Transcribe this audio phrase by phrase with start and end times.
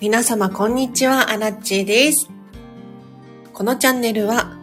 [0.00, 2.28] 皆様こんにちは、アラッチです。
[3.52, 4.58] このチャンネルは、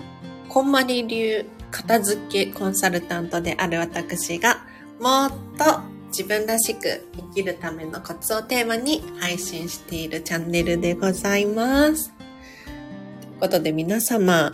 [0.50, 4.66] こんまり流片付けコンサルタントである私が、
[5.00, 12.12] もっと自分らしく生きるためのコツをテーマに配信しているチャンネルでございます。
[12.12, 14.52] ということで皆様、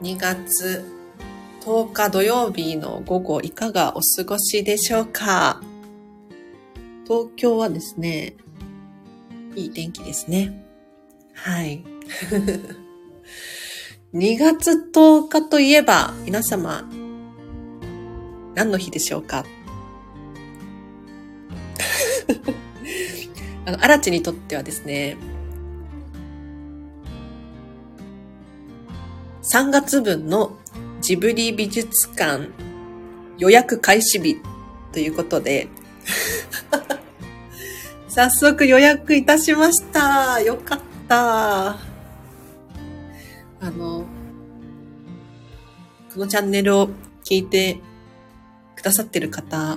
[0.00, 0.82] 2月
[1.60, 5.60] 10日土曜日の午後いかがお過ごしでしょうか？
[7.04, 8.34] 東京はですね、
[9.56, 10.52] いい天気ですね。
[11.34, 11.82] はい。
[14.14, 16.88] 2月10日といえば、皆様、
[18.54, 19.44] 何の日でしょうか？
[23.64, 25.16] あの、荒地にとってはですね、
[29.42, 30.56] 3月分の
[31.00, 32.48] ジブリ美術館
[33.38, 34.36] 予約開始日
[34.92, 35.68] ということで
[38.16, 40.40] 早速予約いたしました。
[40.40, 41.68] よかった。
[41.72, 41.78] あ
[43.60, 44.06] の、
[46.14, 46.88] このチャンネルを
[47.22, 47.78] 聞いて
[48.74, 49.76] くださってる方、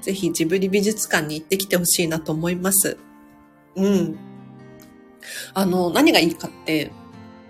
[0.00, 2.98] ぜひジブリ美術館に行ってきてほしいなと思います。
[3.76, 4.18] うん。
[5.54, 6.90] あの、何がいいかって、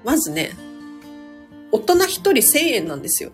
[0.04, 0.50] まずね、
[1.72, 3.32] 大人一人1000円なんですよ。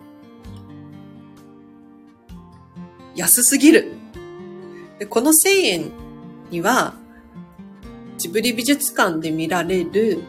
[3.16, 4.01] 安すぎる。
[5.02, 5.90] でこの1000円
[6.52, 6.94] には、
[8.18, 10.22] ジブリ美術館で見られる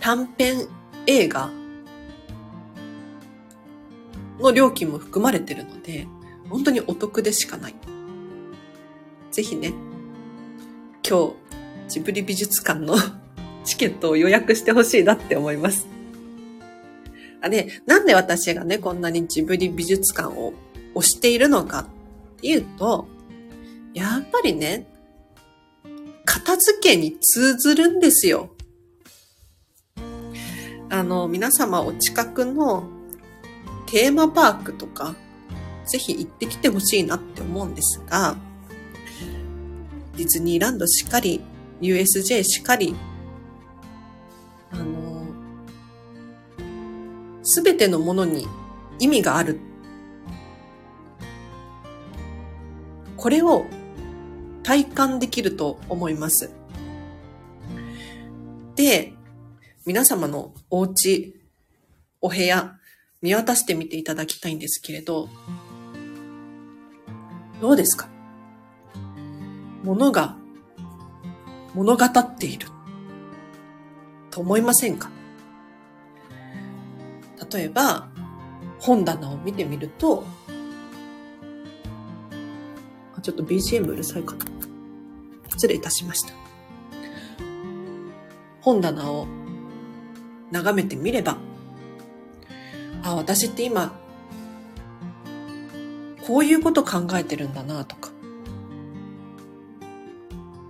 [0.00, 0.66] 短編
[1.06, 1.48] 映画
[4.40, 6.08] の料金も含まれてるので、
[6.50, 7.74] 本当にお得でしかない。
[9.30, 9.72] ぜひね、
[11.08, 11.34] 今日、
[11.86, 12.96] ジブリ美術館の
[13.62, 15.86] チケットを予約してほしいなって思います。
[17.40, 20.52] あれ、なんで私がね、こんなにジブリ美術館を
[20.96, 21.86] 推しているのか
[22.38, 23.13] っていうと、
[23.94, 24.86] やっぱりね、
[26.24, 28.50] 片付けに通ずるんですよ。
[30.90, 32.88] あの、皆様お近くの
[33.86, 35.14] テーマパークとか、
[35.86, 38.36] ぜひ行ってきてほしいなって思うんですが、
[40.16, 41.40] ディズニーランドしっかり、
[41.80, 42.96] USJ しっかり、
[44.72, 45.26] あの、
[47.44, 48.48] すべてのものに
[48.98, 49.60] 意味がある。
[53.16, 53.66] これを
[54.64, 56.50] 体感できると思います。
[58.74, 59.12] で、
[59.86, 61.36] 皆様のお家、
[62.20, 62.76] お部屋、
[63.22, 65.28] 見渡してみていただきたいんですけれど、
[67.60, 68.08] どうですか？
[69.84, 70.36] 物が
[71.74, 72.68] 物語っている
[74.30, 75.10] と思いませんか？
[77.52, 78.08] 例えば、
[78.80, 80.24] 本棚を見てみると、
[83.22, 84.44] ちょっと BGM うるさいかな。
[85.54, 86.34] 失礼いたしました。
[88.60, 89.28] 本棚を
[90.50, 91.38] 眺めてみれば、
[93.04, 93.94] あ、私って今、
[96.26, 98.10] こういうこと考えてるんだなとか、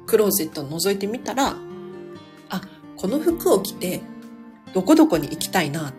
[0.06, 1.56] クローゼットを覗いてみたら、
[2.50, 2.60] あ、
[2.96, 4.02] この服を着て、
[4.74, 5.94] どこどこに行きたいな。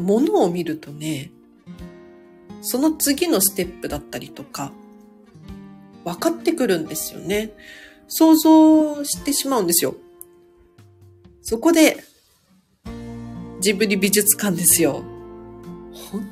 [0.00, 1.30] 物を見るとね、
[2.70, 4.70] その次のステップだったりとか、
[6.04, 7.50] 分かってくるんですよね。
[8.06, 9.96] 想像してしまうんですよ。
[11.42, 12.04] そこで、
[13.58, 15.02] ジブリ美術館ですよ。
[16.12, 16.30] 本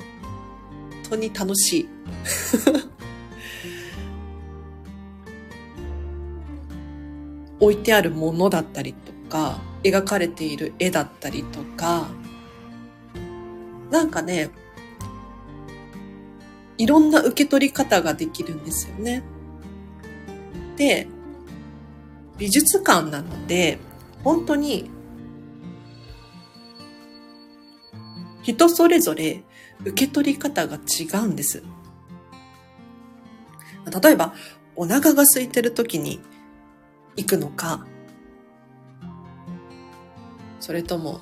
[1.10, 1.88] 当に楽しい。
[7.58, 12.06] 置いてあるものだったりとか、描かれている絵だったりとか、
[13.90, 14.50] なんかね、
[16.78, 19.22] いろんな受け取り方ができるんですよね。
[20.76, 21.08] で、
[22.38, 23.78] 美術館なので、
[24.22, 24.90] 本当に
[28.42, 29.42] 人それぞれ
[29.80, 31.62] 受け取り方が違うんです。
[34.02, 34.34] 例えば、
[34.76, 36.20] お腹が空いてる時に
[37.16, 37.86] 行くのか、
[40.60, 41.20] それとも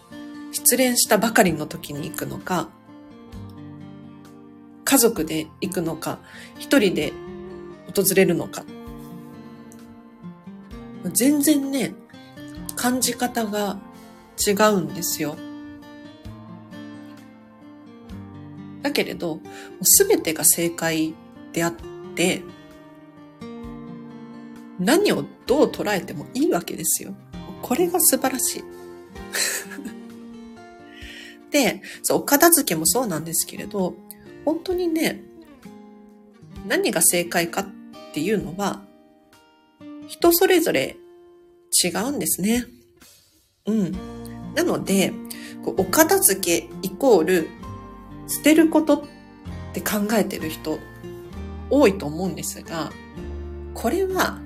[0.53, 2.69] 失恋したばかりの時に行くのか、
[4.87, 6.21] 家族で行くのか、
[6.59, 7.13] 一人で
[7.95, 8.65] 訪れるのか。
[11.13, 11.93] 全然ね、
[12.77, 13.79] 感じ方が
[14.47, 15.37] 違うんですよ。
[18.83, 19.41] だけれど、
[19.83, 21.15] すべてが正解
[21.53, 21.75] であっ
[22.15, 22.43] て、
[24.79, 27.13] 何をどう捉えてもいいわけですよ。
[27.61, 28.65] これが素晴らしい。
[31.51, 33.97] で、そう、お片付けもそうなんですけれど、
[34.47, 35.21] 本当にね、
[36.67, 37.67] 何が正解かっ
[38.15, 38.81] ていうのは、
[40.07, 40.97] 人それぞれ
[41.85, 42.65] 違うんですね。
[43.67, 43.93] うん。
[44.55, 45.13] なので、
[45.65, 47.49] お片付けイコール
[48.29, 49.03] 捨てることっ
[49.75, 50.79] て考えてる人
[51.69, 52.93] 多いと思うんですが、
[53.75, 54.39] これは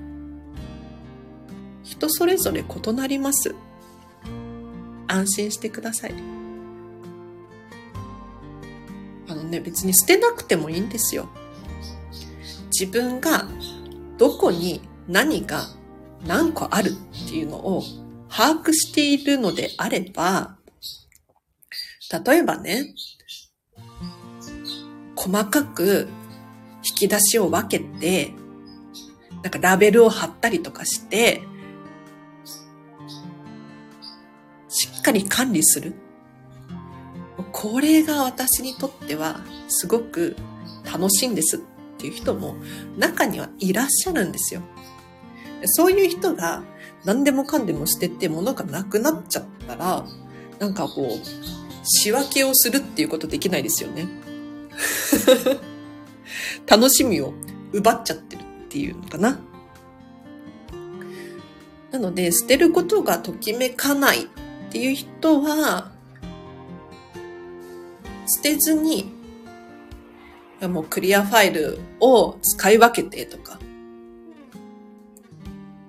[1.83, 3.53] 人それぞれ異なります。
[5.07, 6.40] 安心してください。
[9.51, 11.29] ね、別に捨てなくてもいいんですよ。
[12.71, 13.47] 自分が
[14.17, 15.65] どこに何が
[16.25, 17.83] 何個あるっていうのを
[18.29, 20.57] 把握しているのであれば、
[22.25, 22.95] 例えばね、
[25.15, 26.07] 細かく
[26.83, 28.33] 引き出しを分けて、
[29.43, 31.41] なんかラベルを貼ったりとかして、
[34.69, 35.93] しっかり管理する。
[37.61, 40.35] これが私にとってはすごく
[40.83, 41.59] 楽しいんですっ
[41.99, 42.55] ていう人も
[42.97, 44.61] 中にはいらっしゃるんですよ。
[45.65, 46.63] そういう人が
[47.05, 50.03] 何でもかんでも捨てて物がなくなっちゃったら、
[50.57, 51.07] なんかこう、
[51.83, 54.07] 仕分けをするっていうことできないですよね。
[56.65, 57.31] 楽しみを
[57.73, 59.39] 奪っちゃってるっていうのかな。
[61.91, 64.27] なので、捨てることがときめかないっ
[64.71, 65.91] ていう人は、
[68.37, 69.11] 捨てずに、
[70.61, 73.59] もうクリアファイルを使い分けてとか、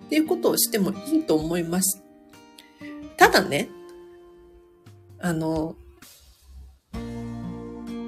[0.06, 2.02] っていうことをしてもいいと思います。
[3.16, 3.68] ただね、
[5.20, 5.76] あの、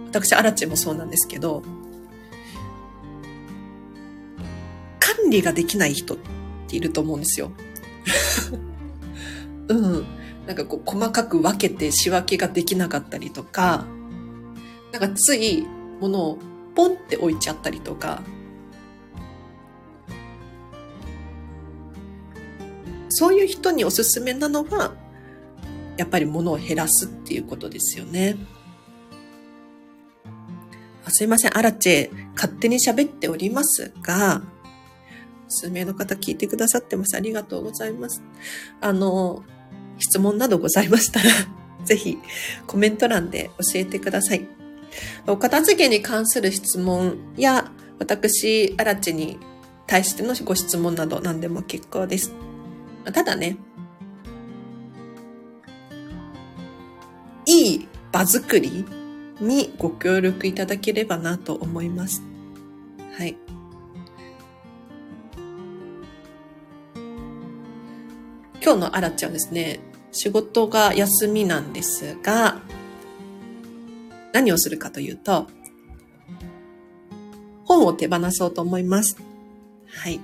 [0.08, 1.62] 私、アラチェもそうなんですけど、
[5.00, 6.16] 管理ができない人っ
[6.66, 7.52] ていると思うんですよ。
[9.68, 10.04] うん。
[10.46, 13.86] なんかこう細かく分けて仕分けができなかったりとか、
[14.94, 15.66] なんかつい
[16.00, 16.38] 物を
[16.76, 18.22] ポンって置いちゃったりとか、
[23.08, 24.94] そういう人におすすめなのは、
[25.96, 28.36] やっぱり物を減らすっていうことですよね。
[31.04, 34.42] あすいません、アラチェ、勝手に喋っておりますが、
[35.48, 37.16] 数名の方聞いてくださってます。
[37.16, 38.22] ありがとうございます。
[38.80, 39.42] あの、
[39.98, 41.30] 質問などございましたら、
[41.84, 42.16] ぜひ
[42.68, 44.63] コメント欄で教えてください。
[45.26, 49.38] お片付けに関する質問や、私、アラチに
[49.86, 52.32] 対してのご質問など何でも結構です。
[53.12, 53.56] ただね、
[57.46, 58.84] いい場作り
[59.40, 62.22] にご協力いただければなと思います。
[63.16, 63.36] はい。
[68.62, 69.80] 今日のあらちゃんですね、
[70.10, 72.62] 仕事が休みなんですが、
[74.34, 75.46] 何をするかというと、
[77.64, 79.16] 本を手放そうと思います。
[79.88, 80.20] はい。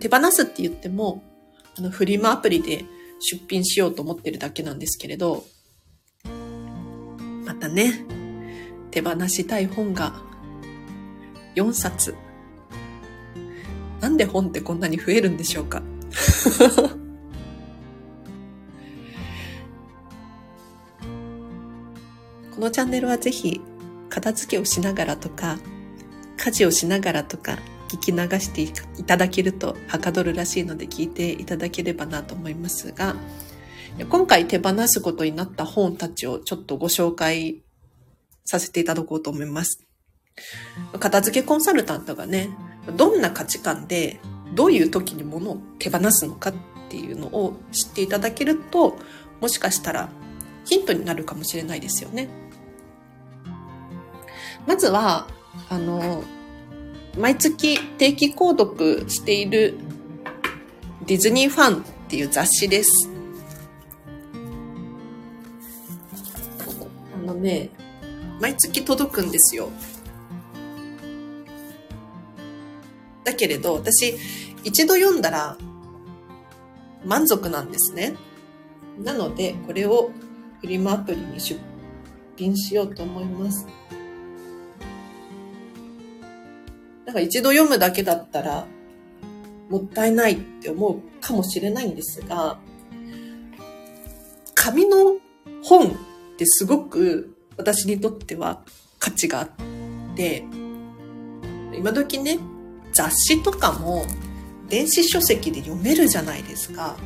[0.00, 1.22] 手放すって言っても、
[1.76, 2.86] あの、フリマアプリで
[3.20, 5.44] 出品しようと思ってるだけなんですけれど、
[7.44, 8.06] またね、
[8.90, 10.14] 手放したい本が
[11.54, 12.14] 4冊。
[14.00, 15.82] なんで本ってこんなに増えるんでしょうか？
[22.54, 23.60] このチャンネルはぜひ
[24.08, 25.58] 片付けをしながらとか、
[26.36, 33.16] 家事をしながらとか、聞き流していただけるとはかどるらしいので聞いていただければなと思いますが、
[34.08, 37.62] 今回手放すことになった本たちをちょっとご紹介
[38.44, 39.84] させていただこうと思います。
[40.98, 42.50] 片付けコンサルタントがね、
[42.96, 44.18] どんな価値観で
[44.54, 46.54] どういう時に物を手放すのかっ
[46.88, 48.96] ていうのを知っていただけると、
[49.40, 50.08] もしかしたら
[50.64, 52.28] ヒントになるかもしれないですよね。
[54.66, 55.26] まずは、
[55.68, 56.22] あの、
[57.18, 59.76] 毎月定期購読している
[61.06, 63.10] ディズニーファンっていう雑誌です。
[67.14, 67.70] あのね、
[68.40, 69.70] 毎月届くんですよ。
[73.24, 74.16] だけれど、私、
[74.64, 75.58] 一度読んだら
[77.04, 78.14] 満足なんですね。
[78.98, 80.10] なので、これを
[80.60, 81.60] フリマアプリに出
[82.36, 83.66] 品しようと思います。
[87.12, 88.66] なんか一度読むだけだったら、
[89.68, 92.58] もったいないって思うかもしれないんですが、
[94.54, 95.18] 紙の
[95.62, 95.90] 本っ
[96.38, 98.62] てすごく私にとっては
[98.98, 99.48] 価値があっ
[100.16, 100.46] て、
[101.76, 102.38] 今時ね、
[102.94, 104.06] 雑誌とかも
[104.70, 106.96] 電子書籍で読めるじゃないですか。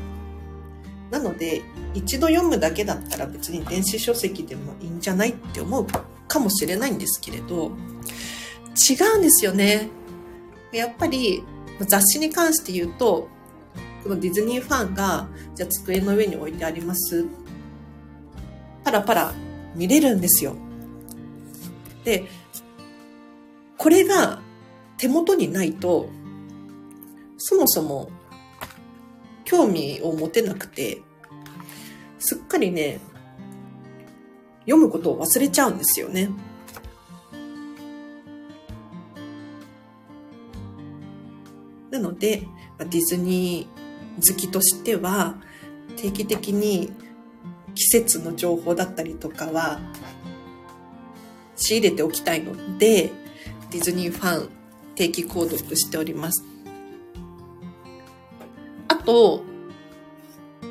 [1.10, 1.62] なので、
[1.94, 5.86] 一度読むだけだったら別に電子書籍でもいいんじゃないって思う
[6.28, 7.72] かもしれないんですけれど、
[8.76, 9.88] 違うんですよね。
[10.72, 11.42] やっぱり
[11.80, 13.28] 雑誌に関して言うと、
[14.02, 17.26] このディズニーファンが、じゃあ机の上に置いてあります。
[18.84, 19.34] パラパラ
[19.74, 20.54] 見れるんですよ。
[22.04, 22.24] で、
[23.76, 24.40] これが
[24.98, 26.08] 手元にないと、
[27.38, 28.10] そもそも
[29.44, 31.02] 興味を持てなくて、
[32.18, 33.00] すっかりね、
[34.60, 36.30] 読むことを忘れちゃうんですよね。
[41.90, 42.46] なので、
[42.78, 45.36] ディズニー好きとしては、
[45.96, 46.92] 定期的に
[47.74, 49.80] 季節の情報だったりとかは
[51.56, 53.12] 仕入れておきたいので、
[53.70, 54.50] ディズニーファン
[54.94, 56.44] 定期購読しております。
[58.88, 59.42] あと、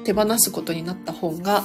[0.03, 1.63] 手放すことになった本が、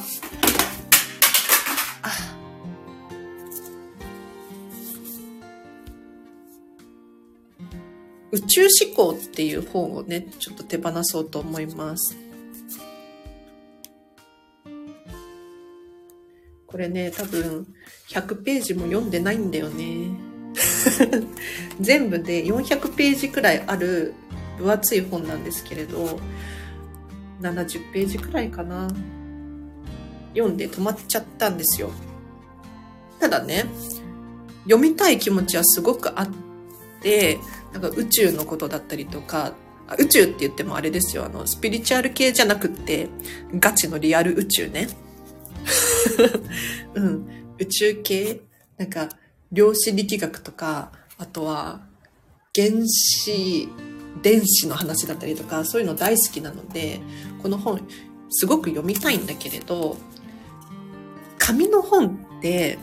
[8.32, 12.16] 宇宙思考っていう本をね、ちょっと手放そうと思います。
[16.66, 17.66] これね、多分
[18.08, 20.10] 100ページも読んでないんだよね。
[21.80, 24.14] 全部で400ページくらいある
[24.58, 26.20] 分厚い本なんですけれど、
[27.40, 28.88] 70ページくらいかな。
[30.32, 31.90] 読んで止まっちゃったんですよ。
[33.18, 33.64] ただね、
[34.64, 36.28] 読みたい気持ちはすごくあっ
[37.02, 37.38] て、
[37.73, 39.55] なんか宇宙のことだったりとか、
[39.99, 41.25] 宇宙って言ってもあれですよ。
[41.25, 43.09] あの、スピリチュアル系じゃなくって、
[43.55, 44.89] ガチのリアル宇宙ね。
[46.95, 47.27] うん。
[47.59, 48.41] 宇宙系
[48.79, 49.09] なんか、
[49.53, 51.81] 量子力学とか、あとは、
[52.55, 53.69] 原子、
[54.23, 57.00] 電子の話だったりとか、そういうの大好きなので、
[57.43, 57.87] この本、
[58.31, 59.97] すごく読みたいんだけれど、
[61.39, 62.79] 紙の本って、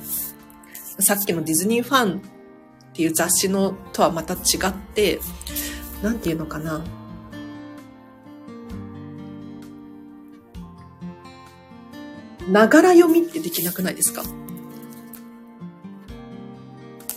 [0.99, 2.21] さっきのディズニーファン
[2.97, 4.37] っていう雑誌のとはまた違
[4.67, 5.19] って、
[6.01, 6.83] なんていうのかな。
[12.49, 14.23] ながら読みってできなくないですか？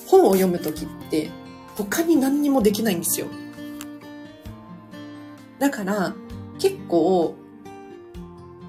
[0.06, 1.30] 本を読むときって
[1.78, 3.26] 他に何にもできないんですよ。
[5.58, 6.12] だから
[6.58, 7.36] 結構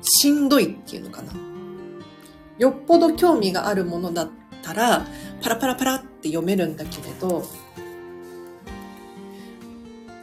[0.01, 1.33] しんどいっていうのかな。
[2.57, 4.29] よっぽど興味があるものだっ
[4.61, 5.05] たら
[5.41, 7.43] パラパラパラって読めるんだけれど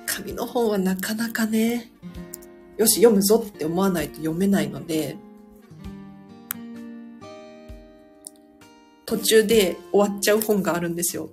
[0.07, 1.90] 紙の本はなかなかね
[2.76, 5.17] よし読むぞって思わないと読めないので
[9.09, 11.31] 途中で終わっちゃう本があるんですよ。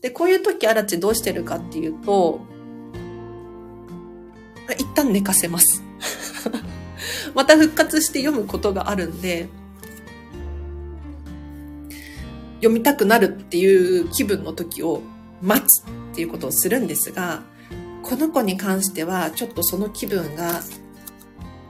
[0.00, 2.40] で、こういう時、アラチどうしてるかっていうと、
[4.78, 5.82] 一旦寝かせます。
[7.34, 9.50] また復活して読むことがあるんで、
[12.56, 15.02] 読みたくなるっていう気分の時を
[15.42, 17.42] 待つっていうことをするんですが、
[18.02, 20.60] この子に関してはちょっとその気分が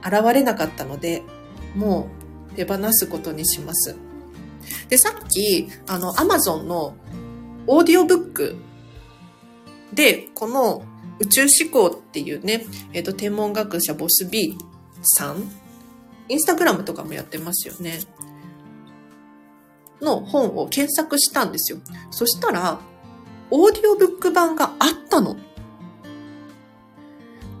[0.03, 1.23] 現れなかったので、
[1.75, 2.09] も
[2.51, 3.95] う手放すことにします。
[4.89, 6.95] で、さっき、あの、アマゾンの
[7.67, 8.55] オーディオブック
[9.93, 10.83] で、この
[11.19, 14.57] 宇宙思考っていうね、えっ、ー、と、天文学者ボス B
[15.01, 15.51] さん、
[16.29, 17.99] インスタグラムとかもやってますよね。
[20.01, 21.79] の本を検索したんですよ。
[22.11, 22.79] そしたら、
[23.49, 25.37] オーディオブック版があったの。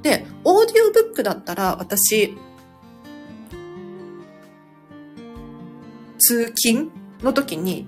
[0.01, 2.37] で、オーディオブックだったら私、
[6.19, 6.91] 通勤
[7.21, 7.87] の時に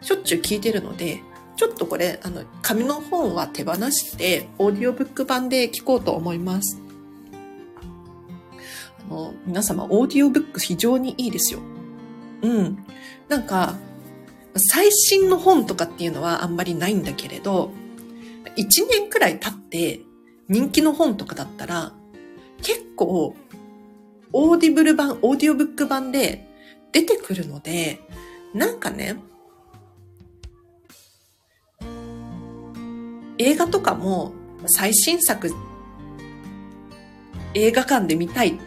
[0.00, 1.22] しょっちゅう聞いてるので、
[1.56, 6.80] ちょっとこれ、あの、紙の本は手放して、オーディオブック版で聞こうと思います。
[9.10, 11.60] あの、皆様、オーディオブック非常にいいですよ。
[12.42, 12.84] うん。
[13.28, 13.76] なんか、
[14.56, 17.72] 最新の本とかっていうのはあんまりないんだけれど、
[18.56, 20.00] 1年くらい経って
[20.48, 21.92] 人気の本とかだったら、
[22.62, 23.36] 結構、
[24.32, 26.48] Audible 版、オーディオブック版で
[26.92, 28.00] 出てくるので、
[28.54, 29.16] なんかね、
[33.38, 34.32] 映画とかも
[34.66, 35.52] 最新作
[37.54, 38.58] 映画館で見たい。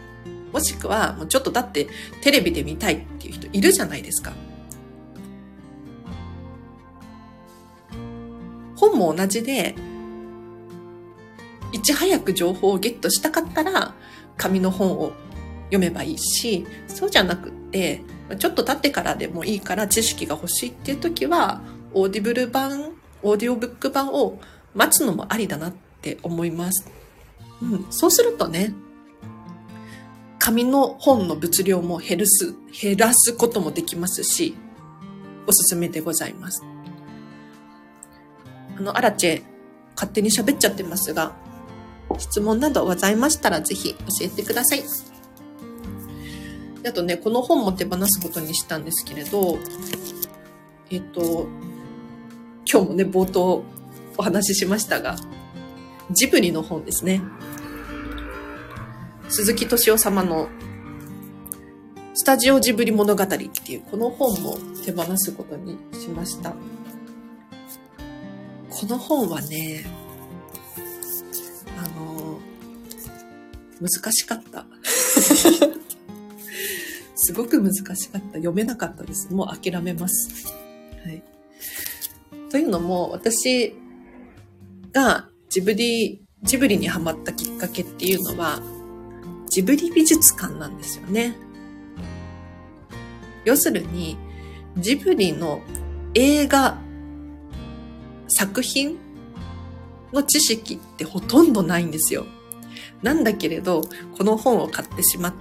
[0.52, 1.88] もしくはもうちょっとだって
[2.22, 4.32] テレビで見たいっていう人いるじゃないですか。
[8.76, 9.74] 本も同じで、
[11.72, 13.94] いち早く情報をゲットしたかったら
[14.36, 15.12] 紙の本を
[15.66, 18.02] 読めばいいし、そうじゃなくって、
[18.38, 21.60] ちょっと経ってからでもいいから知識が欲しいっていう時は、
[21.92, 22.92] Audible 版、
[23.22, 24.40] オーディオブック版を
[24.74, 26.90] 待つのもありだなって思います。
[27.62, 28.72] うん、そうするとね、
[30.40, 34.56] 紙の本の物量も減るす、減らすこともできますし、
[35.46, 36.64] おすすめでございます。
[38.78, 39.42] あの、アラチェ、
[39.94, 41.36] 勝手に喋っちゃってますが、
[42.18, 44.82] 質問などございましたらぜひ教えてください。
[46.86, 49.58] あとね、この本も手放すことにしたんですけれど、
[50.88, 51.48] えっと、
[52.64, 53.62] 今日もね、冒頭
[54.16, 55.16] お話ししましたが、
[56.10, 57.20] ジブリの本ですね。
[59.30, 60.48] 鈴木敏夫様の
[62.14, 66.50] スタジオジブリ物語っていうこの本も手放すことにしました。
[68.68, 69.84] この本はね、
[71.78, 72.40] あの、
[73.80, 74.66] 難しかった。
[77.14, 78.32] すごく難しかった。
[78.32, 79.32] 読めなかったです。
[79.32, 80.52] もう諦めます。
[81.04, 81.22] はい。
[82.50, 83.76] というのも、私
[84.90, 88.60] がジブリ、ジブリにハマったきっかけっていうのは、
[89.50, 91.34] ジブリ美術館なんですよね。
[93.44, 94.16] 要するに、
[94.78, 95.60] ジブリの
[96.14, 96.78] 映画、
[98.28, 98.96] 作品
[100.12, 102.26] の知識ってほとんどないんですよ。
[103.02, 103.82] なんだけれど、
[104.16, 105.34] この本を買ってしまっ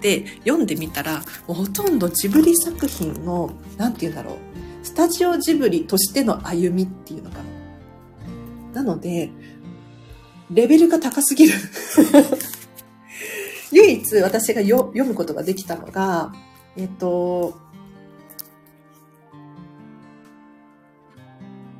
[0.00, 4.36] て読んでみたら、もうほとんどジブリ作品の、なんて言うんだろう、
[4.82, 7.38] スタジオジブリとしての歩みっていうのか
[8.74, 8.82] な。
[8.82, 9.30] なので、
[10.50, 11.54] レベルが高すぎる
[13.72, 16.32] 唯一私が読むことができたのが、
[16.76, 17.54] えっと、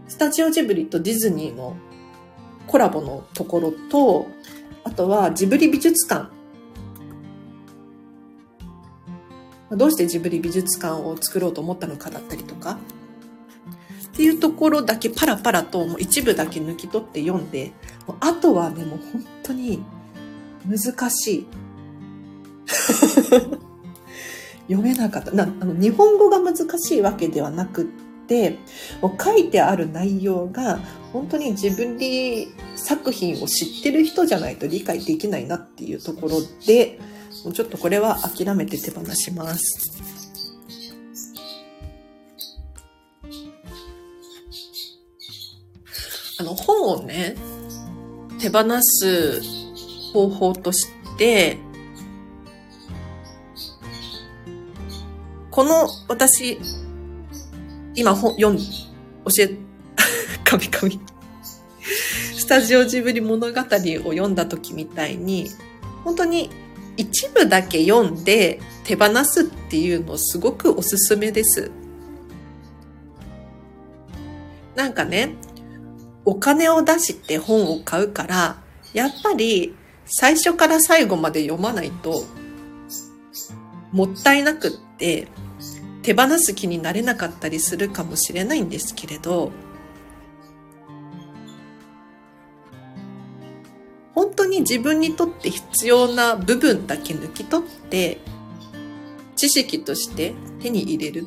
[0.06, 1.76] スタジオジブリとディズニーの
[2.66, 4.28] コラボのところと、
[4.84, 6.30] あとはジブリ美術館。
[9.72, 12.78] どうしてジブリ美術館を作ろうと思ったのかだったりとか、
[14.08, 17.72] っていうところだけパラパラともう一部だけ抜き取って読んで、
[18.20, 19.82] あとはね、もう本当に
[20.66, 21.46] 難しい。
[24.68, 25.32] 読めなかった。
[25.32, 27.84] なあの日本語が難しいわけではなくっ
[28.26, 28.58] て、
[29.02, 30.78] もう書いてある内容が
[31.12, 36.98] 本当に自分で作品を知ってる人じゃないと理解できないなっていうところで、
[37.44, 40.00] もうちょっとこれは諦めて手放します。
[46.38, 47.34] あの本をね、
[48.38, 49.42] 手放す
[50.12, 51.58] 方法として、
[55.50, 56.58] この私、
[57.96, 58.62] 今本読ん、教
[59.40, 59.48] え、
[60.44, 61.00] かみかみ。
[62.36, 65.50] スタジオジブリ物語を読んだ時みたいに、
[66.04, 66.50] 本当に
[66.96, 71.70] 一部だけ読んで手放すっていうのすごくおすすめです。
[74.76, 75.34] なんかね、
[76.24, 82.24] お金を出して本を買うから、やっぱり最初から最後まで読まないと
[83.92, 85.26] もったいなくって
[86.02, 89.50] 手放す気になれなかったりするかもしれないんですけれど、
[94.14, 98.18] 本当に自分にとって必要な部分だけ抜き取って、
[99.36, 101.26] 知識として手に入れる。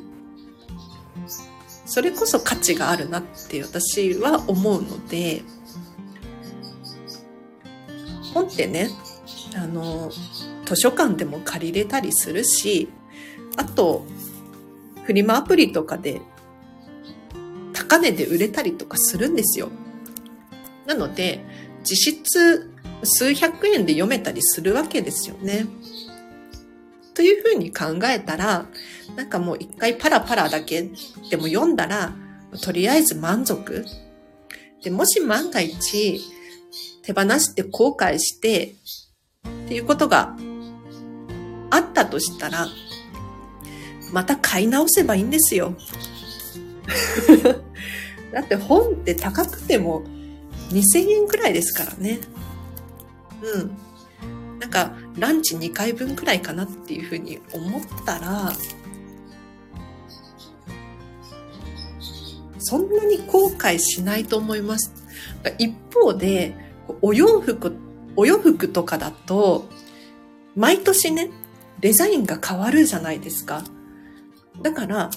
[1.86, 5.44] それこそ価値があるなって私は思うので、
[8.34, 8.90] 本ってね、
[9.56, 10.12] あの、
[10.66, 12.90] 図書館でも借りれたりするし、
[13.58, 14.06] あと、
[15.04, 16.22] フリマアプリとかで
[17.74, 19.70] 高値で売れたりとかするんですよ。
[20.86, 21.44] なので、
[21.84, 22.72] 実質
[23.04, 25.66] 数百円で読めたりするわけですよね。
[27.14, 28.66] というふうに考えたら、
[29.16, 30.90] なんかもう一回パラパラだけ
[31.30, 32.16] でも読んだら、
[32.62, 33.86] とりあえず満足。
[34.84, 36.22] で、もし万が一
[37.04, 38.76] 手放して後悔して
[39.66, 40.36] っていうことが
[41.70, 42.68] あったとしたら、
[44.14, 45.74] また買い直せばいいんですよ。
[48.32, 50.04] だって本って高くても
[50.70, 52.20] 2000円くらいですからね。
[53.42, 54.60] うん。
[54.60, 58.54] なんかランチ2回分くらいかなっていうふうに思ったら、
[62.60, 64.94] そんなに後悔しないと思います。
[65.58, 66.56] 一方で、
[67.02, 67.76] お洋服、
[68.16, 69.66] お洋服とかだと、
[70.56, 71.32] 毎年ね、
[71.80, 73.64] デザインが変わるじゃないですか。
[74.62, 75.10] だから、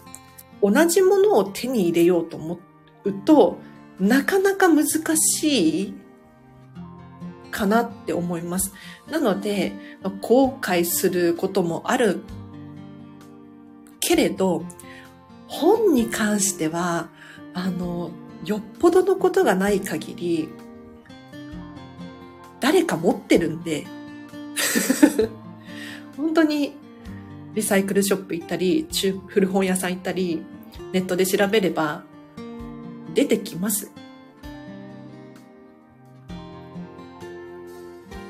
[0.62, 2.58] 同じものを手に入れようと思
[3.04, 3.58] うと、
[4.00, 5.94] なかなか難しい
[7.50, 8.72] かなって思います。
[9.10, 9.72] なので、
[10.20, 12.20] 後悔することもある
[14.00, 14.64] けれど、
[15.46, 17.08] 本に関しては、
[17.54, 18.10] あの、
[18.44, 20.48] よっぽどのことがない限り、
[22.60, 23.86] 誰か持ってるんで、
[26.16, 26.74] 本当に
[27.56, 30.42] リサイクルショップ行ったり、中古本屋さん行ったり、
[30.92, 32.04] ネットで調べれば
[33.14, 33.90] 出てきます。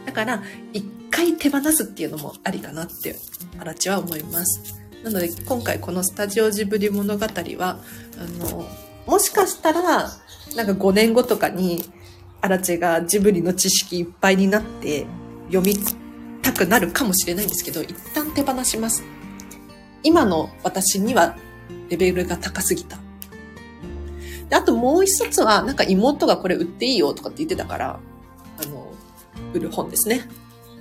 [0.07, 3.17] だから、一回手放すっていうのもありかなって、
[3.59, 4.81] あらちは思います。
[5.03, 7.81] なので、今回このスタジオジブリ物語は、
[8.19, 8.69] あの、
[9.09, 9.83] もしかしたら、
[10.55, 11.83] なんか5年後とかに、
[12.41, 15.05] アラチがジブリの知識いっぱいになって
[15.49, 15.75] 読み
[16.43, 19.16] たくなるかもしれないんですけど、一旦手放します。
[20.07, 21.37] 今の私には
[21.89, 22.97] レベルが高すぎた。
[24.49, 27.99] であともう一冊は、なんか妹がこれ売っていいよとかって言ってたから、
[28.63, 28.93] あの、
[29.53, 30.29] 売る本ですね。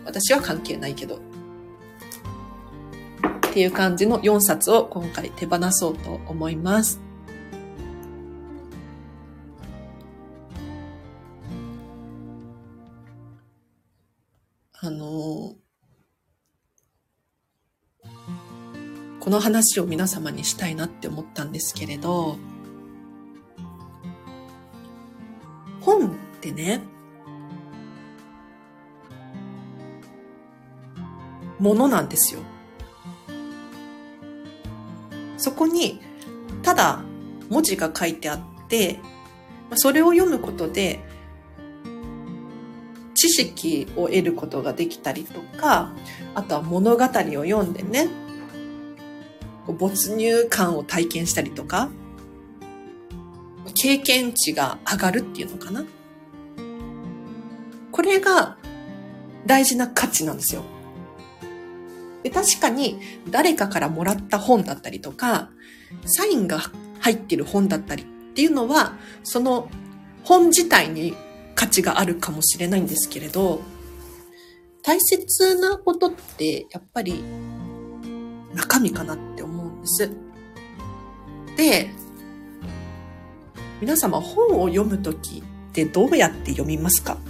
[0.05, 1.15] 私は関係ないけど。
[1.15, 1.19] っ
[3.51, 7.01] ていう感じの4冊を今回手放そうと思います。
[19.25, 22.37] この話を皆様にしたいなって思ったんですけれど、
[25.81, 26.11] 本っ
[26.41, 26.83] てね、
[31.57, 32.41] ものなんですよ。
[35.37, 35.99] そこに、
[36.61, 37.01] ただ
[37.49, 38.99] 文字が書いてあって、
[39.73, 41.03] それを読むことで、
[43.15, 45.93] 知識を得ることができたりとか、
[46.35, 48.07] あとは物語を読んでね、
[49.73, 51.89] 没入感を体験したりとか、
[53.73, 55.85] 経験値が上がるっていうのかな。
[57.91, 58.57] これが
[59.45, 60.63] 大事な価値なんですよ。
[62.23, 62.99] で確かに
[63.29, 65.49] 誰かからもらった本だったりとか、
[66.05, 66.59] サインが
[66.99, 69.69] 入ってる本だったりっていうのは、その
[70.23, 71.15] 本自体に
[71.53, 73.61] 価値があるかもしれないんですけれど、
[74.81, 77.23] 大切なことってやっぱり
[78.53, 79.15] 中身かな
[79.85, 80.11] です。
[81.55, 81.89] で、
[83.79, 85.43] 皆様本を読むときっ
[85.73, 87.17] てどうやって読みますか？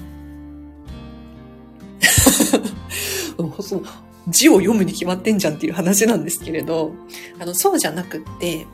[4.27, 6.93] 字を読むに決まってんじゃんっていう話なんですけれど、
[7.39, 8.65] あの、そうじゃなくって、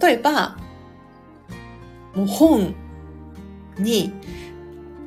[0.00, 0.56] 例えば、
[2.14, 2.74] もう本
[3.78, 4.12] に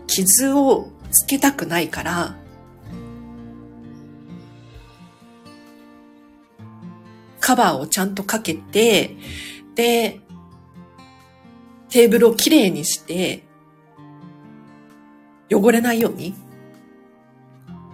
[0.08, 2.36] 傷をつけたくないから、
[7.46, 9.16] カバーをちゃんとかけて、
[9.76, 10.20] で、
[11.90, 13.44] テーブルをきれいにして、
[15.52, 16.34] 汚れないように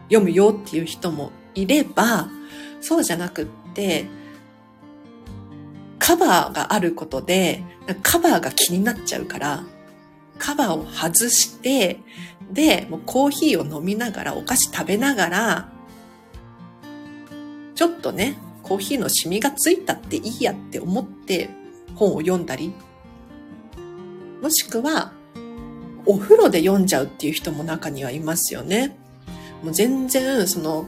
[0.03, 2.29] 読むよっていう人もいれば、
[2.79, 4.05] そうじゃなくって、
[5.99, 7.61] カバーがあることで、
[8.03, 9.65] カバーが気になっちゃうから、
[10.39, 11.99] カバーを外して、
[12.49, 15.73] で、もうコーヒーを飲みながら、お菓子食べながら、
[17.75, 18.37] ちょっとね、
[18.71, 21.49] コーヒーのシミがついたっていいやって思って
[21.93, 22.73] 本を読んだり、
[24.41, 25.11] もしくは、
[26.05, 28.95] お風呂で読んじゃうっていう人も中にはいますよね。
[29.61, 30.87] もう全然、その、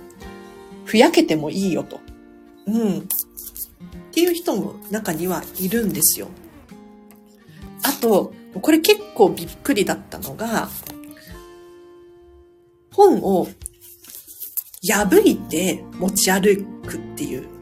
[0.86, 2.00] ふやけてもいいよと。
[2.68, 3.00] うん。
[3.00, 3.02] っ
[4.14, 6.30] ていう人も中にはいるんですよ。
[7.84, 10.70] あと、これ結構びっくりだったのが、
[12.94, 13.50] 本を
[14.82, 17.53] 破いて持ち歩くっていう。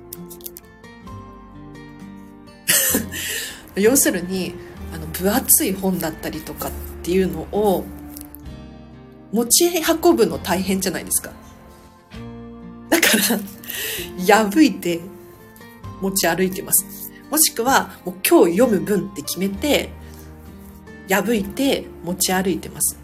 [3.81, 4.53] 要するに、
[4.93, 6.71] あの、分厚い本だったりとかっ
[7.03, 7.83] ていうのを
[9.31, 9.69] 持ち
[10.03, 11.31] 運ぶの大変じゃないですか。
[12.89, 13.39] だから、
[14.49, 14.99] 破いて
[16.01, 17.11] 持ち歩いてます。
[17.29, 19.89] もしくは、もう今日読む分って決めて、
[21.09, 22.97] 破いて持ち歩いてます。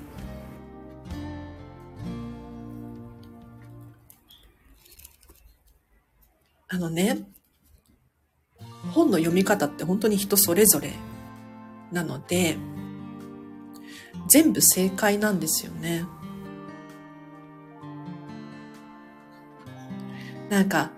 [6.70, 7.20] あのね、
[8.92, 10.94] 本の読み方って本当に人それぞれ
[11.92, 12.58] なので、
[14.30, 16.06] 全部正解なんですよね。
[20.50, 20.92] なんか、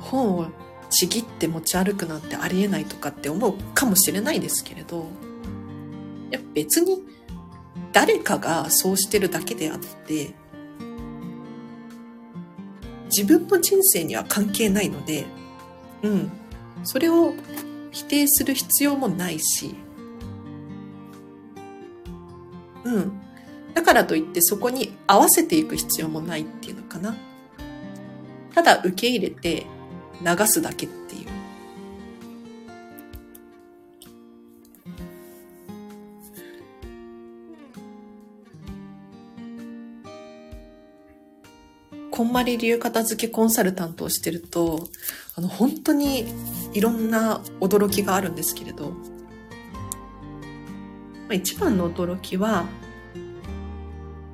[0.00, 0.46] 本を
[0.90, 5.06] ちぎって持ち歩くなんてありえないとかって思うかもしれないですけれど、
[6.30, 7.02] いや別に
[7.92, 10.34] 誰かがそうしてるだけであって、
[13.06, 15.26] 自分の人生には関係ないので、
[16.02, 16.30] うん、
[16.86, 17.34] それを
[17.90, 19.74] 否定する必要もないし、
[22.84, 23.20] うん。
[23.74, 27.16] だからといってそこに合わせていく必要もないっていうのかな。
[28.54, 29.66] ただ受け入れて
[30.24, 31.26] 流すだけっていう。
[42.12, 44.88] こんまり流片付けコンサルタントをしてると、
[45.38, 46.24] あの、本当に
[46.72, 48.94] いろんな驚きがあるんですけれど、
[51.30, 52.64] 一番の驚きは、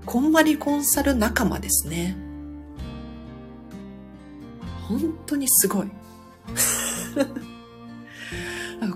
[0.07, 2.17] こんまりコンサル仲間ですね。
[4.89, 5.89] 本当にすごい。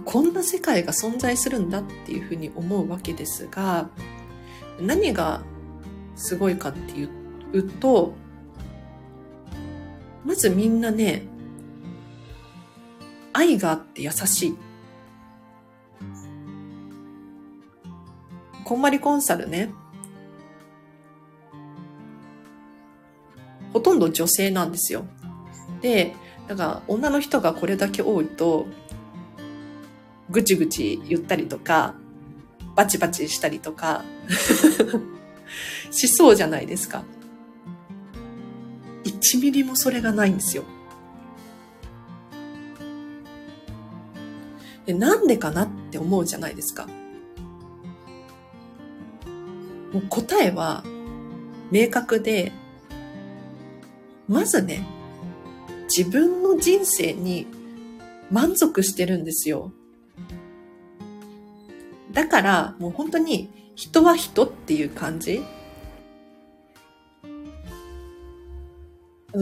[0.04, 3.90] こんな世界が存在するんだっていうふうに思うわけですが、
[4.80, 5.42] 何が
[6.14, 7.08] すごいかってい
[7.52, 8.14] うと、
[10.24, 11.26] まずみんなね、
[13.36, 14.56] 愛があって優しい。
[18.64, 19.70] こんまりコンサルね、
[23.74, 25.04] ほとんど女性なんですよ。
[25.82, 26.14] で、
[26.48, 28.66] だから女の人がこれだけ多いと、
[30.30, 31.94] ぐちぐち言ったりとか、
[32.74, 34.02] バチバチしたりとか
[35.90, 37.04] しそうじゃないですか。
[39.04, 40.64] 1ミリもそれがないんですよ。
[44.86, 46.86] でなんでかなって思うじゃないですか。
[49.92, 50.84] もう答えは
[51.70, 52.52] 明確で、
[54.28, 54.86] まずね、
[55.94, 57.46] 自分の人生に
[58.30, 59.72] 満足してるんですよ。
[62.12, 65.42] だからもう本当に人は人っていう感じ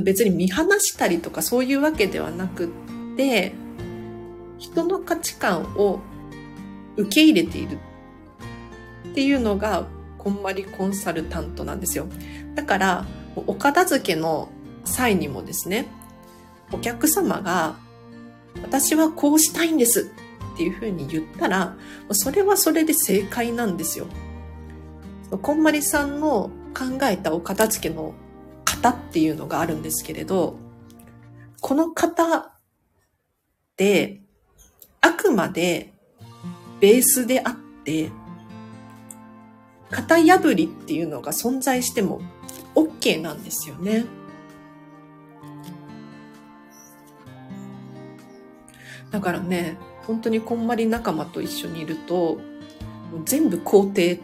[0.02, 3.54] 別に見放したりとかそういうわけではなくって、
[4.64, 6.00] 人の価値観を
[6.96, 7.78] 受け入れている
[9.10, 12.06] っていうのが、こんまりコンサルタントなんですよ。
[12.54, 14.48] だから、お片付けの
[14.84, 15.86] 際にもですね、
[16.72, 17.76] お客様が、
[18.62, 20.10] 私はこうしたいんです
[20.54, 21.76] っていうふうに言ったら、
[22.12, 24.06] それはそれで正解なんですよ。
[25.42, 28.14] こんまりさんの考えたお片付けの
[28.64, 30.56] 型っていうのがあるんですけれど、
[31.60, 32.54] この型
[33.76, 34.23] で、
[35.04, 35.92] あくまで
[36.80, 38.10] ベースであって、
[39.90, 42.22] 型破りっていうのが存在しても
[42.74, 44.06] OK なんですよね。
[49.10, 52.38] だからね、本当にこんまり仲間と一緒にいると、
[53.26, 54.20] 全部肯定。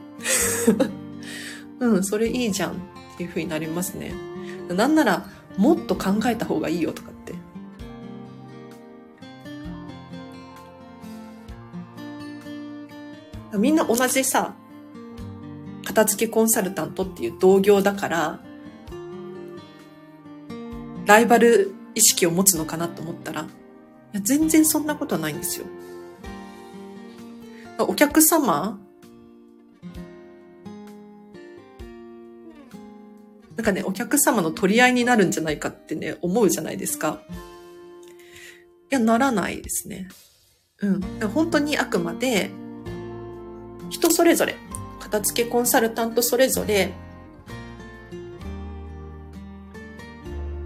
[1.78, 2.74] うん、それいいじゃんっ
[3.18, 4.14] ていう風になりますね。
[4.70, 5.26] なんなら、
[5.58, 7.10] もっと考えた方がいいよとか
[13.58, 14.54] みんな同じさ、
[15.84, 18.40] 片付けコンサルタントっていう同業だから、
[21.06, 23.46] ライバル意識を持つのかなと思ったら、い
[24.12, 25.66] や全然そんなことはないんですよ。
[27.78, 28.78] お客様
[33.56, 37.20] なんかね、お客様の取り合いになるんじゃないかってね、思うじゃないですか。
[38.90, 40.08] いや、ならないですね。
[40.78, 41.00] うん。
[41.28, 42.50] 本当にあくまで、
[43.90, 44.56] 人それぞれ、
[45.00, 46.94] 片付けコンサルタントそれぞれ、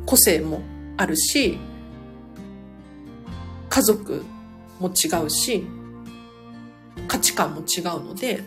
[0.07, 0.61] 個性も
[0.97, 1.59] あるし、
[3.69, 4.25] 家族
[4.79, 5.67] も違うし、
[7.09, 8.43] 価値観も違うので、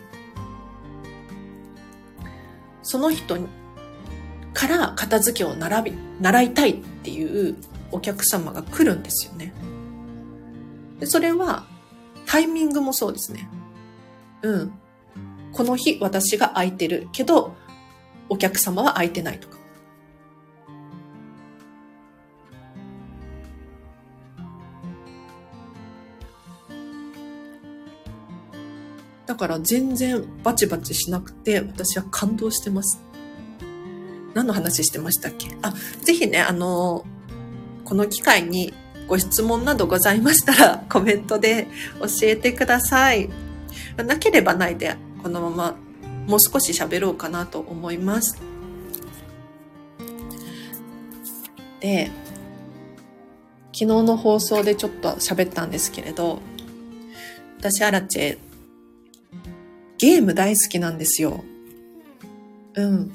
[2.82, 3.36] その人
[4.54, 7.56] から片付けを習び、習いたいっていう
[7.90, 9.52] お客様が来るんですよね。
[11.00, 11.66] でそれは
[12.26, 13.48] タイミングもそうですね。
[14.42, 14.72] うん。
[15.52, 17.56] この日私が空いてるけど、
[18.28, 19.58] お客様は空いてないとか。
[29.26, 33.00] だから全然バチバチしなくて、私は感動してます。
[34.34, 35.48] 何の話してましたっけ？
[35.62, 37.04] あ、ぜひね、あの、
[37.84, 38.72] この機会に
[39.06, 41.66] ご質問などございましたら、コメントで
[42.00, 43.30] 教えてください。
[43.96, 45.76] なければないで、このまま
[46.26, 48.40] もう少し喋ろうかなと思います。
[51.80, 52.10] で、
[53.72, 56.40] 昨日の放送でちょっと喋ったんですけれど、
[57.58, 58.38] 私、アラチェ、
[59.98, 61.44] ゲーム大好きなんですよ。
[62.74, 63.12] うん。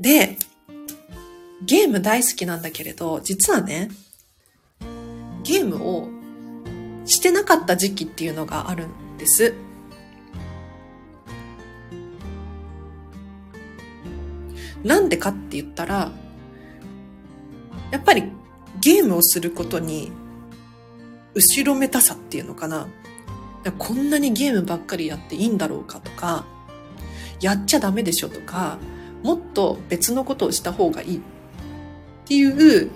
[0.00, 0.36] で、
[1.64, 3.90] ゲーム大好きなんだけれど、実はね、
[5.42, 6.08] ゲームを
[7.08, 9.54] してなかった時期っていうのがあるんです。
[14.84, 16.12] なんでかって言ったら、
[17.90, 18.24] やっぱり
[18.80, 20.12] ゲームをすることに
[21.34, 22.86] 後ろめたさっていうのかな。
[23.78, 26.46] こんなにゲームばっかりやっていいんだろうかとか、
[27.40, 28.78] やっちゃダメでしょとか、
[29.22, 31.20] もっと別のことをした方がいいっ
[32.26, 32.90] ていう、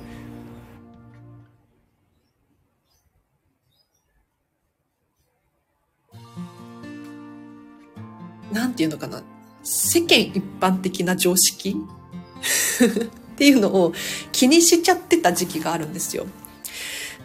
[8.53, 9.23] なんていうのかな。
[9.65, 11.77] 世間一般的な常識？
[13.33, 13.93] っていうのを
[14.31, 16.27] 気にしちゃってた時期があるんですよ。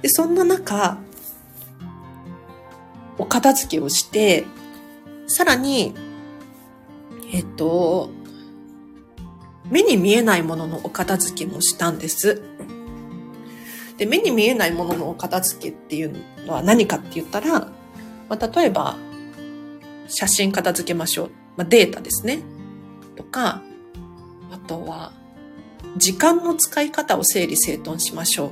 [0.02, 0.98] で、そんな中、
[3.18, 4.46] お片付けをして、
[5.28, 5.94] さらに、
[7.34, 8.10] えっと、
[9.70, 12.42] 目に見えないもののお片付けもしたんです。
[13.98, 17.72] で、目に見えないもののお片付けっていうのは何かって言ったら、
[18.30, 18.98] まあ、例えば、
[20.08, 21.32] 写真片付けましょう。
[21.58, 22.40] まあ、データですね。
[23.16, 23.62] とか、
[24.52, 25.12] あとは、
[25.98, 28.52] 時間の使い方を整理整頓しましょう。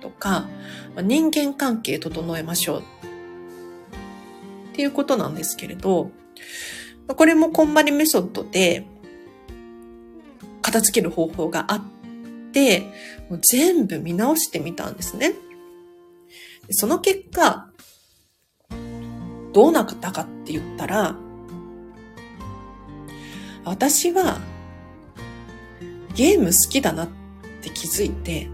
[0.00, 0.48] とか、
[0.94, 2.80] まあ、人間関係整えましょう。
[2.80, 2.82] っ
[4.74, 6.10] ていうことなんですけれど、
[7.06, 8.86] これもこんまりメソッドで
[10.62, 11.82] 片付ける方法があっ
[12.52, 12.80] て、
[13.30, 15.34] もう全部見直してみたんですね。
[16.70, 17.70] その結果、
[19.54, 21.14] どうなったかって言ったら、
[23.64, 24.40] 私は
[26.14, 27.08] ゲーム好きだなっ
[27.62, 28.48] て気づいて、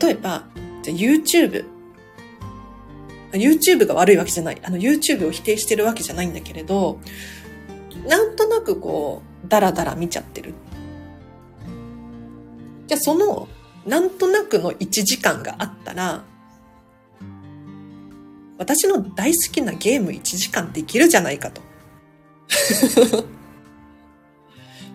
[0.00, 0.44] 例えば、
[0.82, 1.64] じゃ YouTube。
[3.32, 4.60] YouTube が悪いわけじゃない。
[4.62, 7.00] あの YouTube を否定してるわけじゃないんだけれど、
[8.06, 10.54] なんとなくこう、ダラダラ見ちゃってる。
[12.86, 13.48] じゃあその、
[13.88, 16.22] なんとなくの1時間があったら、
[18.58, 21.62] 私の大好きなゲーム1時間できるじゃないかと。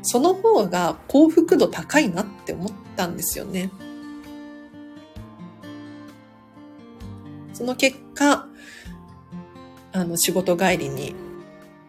[0.03, 3.71] その方が幸福度高いなって思ったんですよね。
[7.53, 8.47] その結果、
[9.91, 11.15] あの、仕事帰りに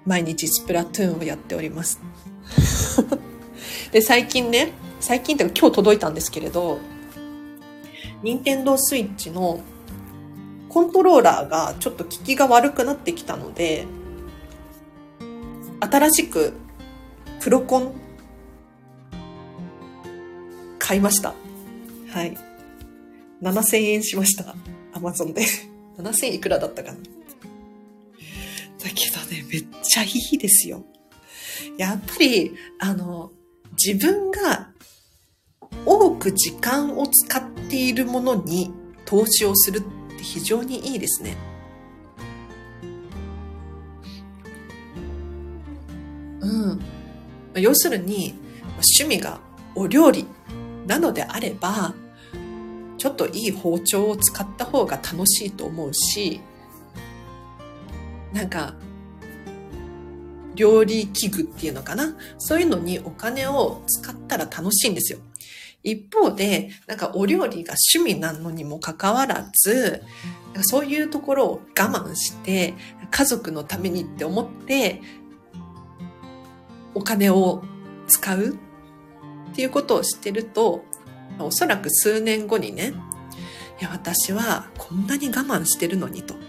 [0.07, 2.01] 毎日スプラトゥーンをやっております。
[3.93, 6.79] で、最近ね、最近って今日届いたんですけれど、
[8.25, 9.61] 任天堂スイッチの
[10.71, 13.87] コントローラーがちょっと効きが悪くなってきたので、
[15.79, 16.55] 新しく
[17.41, 17.95] プロコン
[20.79, 21.35] 買いました。
[22.09, 22.35] はい。
[23.43, 24.55] 7000円しました。
[24.95, 25.43] アマゾンで。
[25.99, 26.99] 7000いくらだったかな。
[26.99, 27.05] だ
[28.95, 30.83] けどね、めっちゃいいですよ。
[31.77, 33.33] やっぱり、あの、
[33.73, 34.71] 自分が
[35.87, 38.73] 多く時間を使っているものに
[39.05, 39.83] 投資をするっ
[40.17, 41.37] て非常にいいですね。
[46.41, 46.81] うん。
[47.55, 48.35] 要するに、
[48.99, 49.41] 趣味が
[49.75, 50.27] お料理
[50.87, 51.95] なのであれば、
[52.99, 56.41] ちょっといい包丁を使った方が楽しいと思うし、
[58.33, 58.75] なんか、
[60.55, 62.17] 料理器具っていうのかな？
[62.39, 65.19] そういうのにお金を使ったら楽しいんですよ。
[65.85, 70.03] 一方で、なんかお料理が趣味なのにもかかわらず、
[70.63, 72.75] そういうところを我慢して、
[73.11, 75.03] 家族のためにって思って、
[76.95, 77.63] お金を
[78.09, 80.85] 使うっていうことをしてると、
[81.39, 82.95] おそらく数年後にね、
[83.79, 86.35] いや、私はこんなに我慢してるのにと。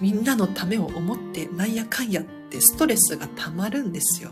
[0.00, 4.30] みんなのためを思ってなんやかんやってストレスが溜まるんですよ。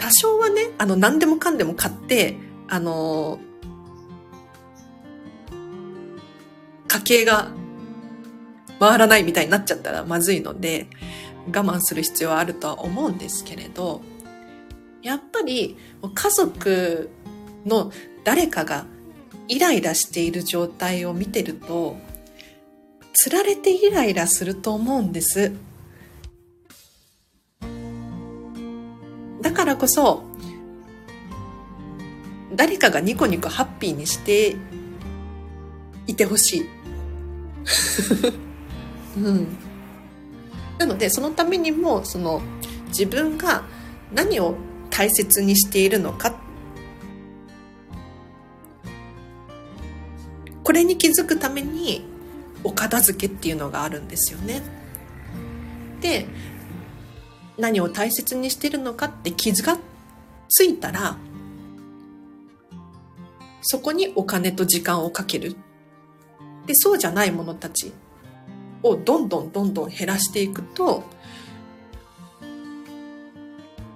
[0.00, 2.36] 多少はね、あの、何でもかんでも買って、
[2.68, 3.38] あの、
[6.88, 7.50] 家計が
[8.80, 10.88] 回らないみたいになっちゃったらまずいので、
[11.46, 14.00] 我慢する必要はあるとは思うんですけれど、
[15.02, 15.76] やっぱり
[16.14, 17.10] 家族
[17.66, 17.92] の
[18.24, 18.86] 誰かが
[19.48, 21.96] イライラしている状態を見てると、
[23.12, 25.52] つられてイライラすると思うんです。
[29.40, 30.22] だからこそ、
[32.54, 34.56] 誰かがニコニコハッピーにして
[36.06, 36.68] いてほしい。
[39.16, 39.48] うん。
[40.78, 42.42] なので、そのためにも、その、
[42.88, 43.64] 自分が
[44.12, 44.54] 何を
[44.90, 46.34] 大切にしているのか。
[50.64, 52.04] これに気づくために、
[52.62, 54.62] お片付けっていうのがあるんですよね。
[56.00, 56.26] で、
[57.60, 59.78] 何を大切にしてるのかって傷が
[60.48, 61.16] ついたら、
[63.62, 65.54] そこにお金と時間をかける。
[66.66, 67.92] で、そうじゃないものたち
[68.82, 71.04] をどんどんどんどん減らしていくと、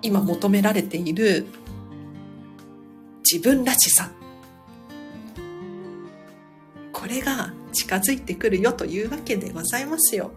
[0.02, 1.46] 今求められている
[3.30, 4.10] 自分らしさ。
[6.92, 10.30] これが近づいてくるよというわけでございますよ。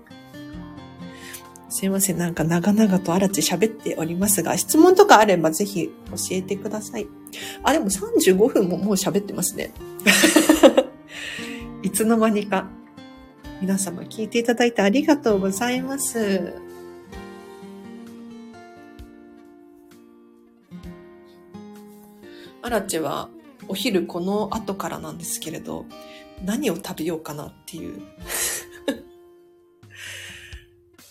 [1.69, 2.17] すいません。
[2.17, 7.07] なんか長々とあらち喋っておりますが、質問とかあればぜひ教えてください。
[7.63, 9.73] あ、でも35分ももう喋ってますね。
[11.83, 12.69] いつの間にか。
[13.59, 16.53] 皆様聞いていただいてありがとうございます。
[22.61, 23.29] あらちは
[23.67, 25.85] お昼この後からなんですけれど、
[26.45, 28.01] 何を食べようかなっていう。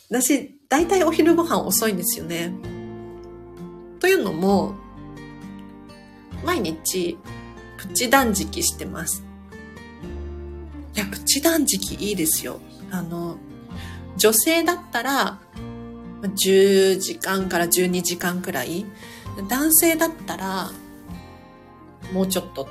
[0.08, 2.52] 私、大体お昼ご飯遅いんですよね。
[3.98, 4.74] というのも、
[6.44, 7.18] 毎日、
[7.76, 9.24] プチ断食してます。
[10.94, 12.60] いや、プチ断食いいですよ。
[12.90, 13.36] あの、
[14.16, 15.40] 女性だったら、
[16.22, 18.86] 10時間から12時間くらい。
[19.48, 20.70] 男性だったら、
[22.12, 22.68] もうちょっと。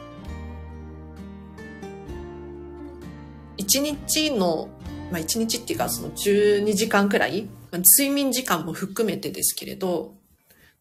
[3.58, 4.70] 一日の、
[5.12, 10.16] まあ一日っていうかその12時間くらい、睡眠時間も含めてですけれど、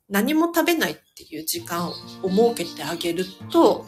[0.09, 1.95] 何も食べないっていう時間を
[2.29, 3.87] 設けてあげると、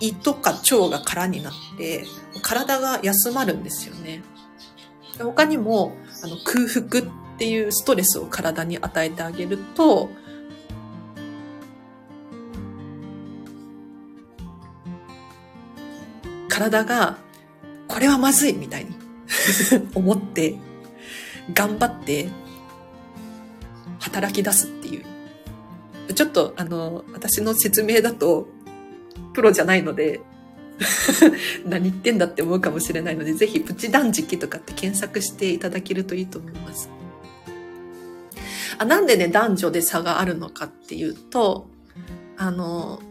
[0.00, 2.04] 胃とか腸が空になって、
[2.42, 4.22] 体が休まるんですよね。
[5.18, 10.10] 他にも、あの空腹っていうストレスを体に与えてあげると、
[16.56, 17.18] 体が、
[17.86, 18.96] これはまずいみたいに
[19.94, 20.56] 思って、
[21.52, 22.30] 頑張って
[24.00, 26.14] 働き出すっていう。
[26.14, 28.48] ちょっとあの、私の説明だと、
[29.34, 30.20] プロじゃないので
[31.66, 36.88] 何言ってんだって思うかもしれないので、ぜひプチ断食とかって検索していただけるといいと思います。
[38.78, 41.68] あなんでね、男女で差があるのかっていうと、
[42.38, 43.02] あの、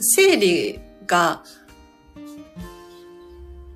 [0.00, 1.44] 生理が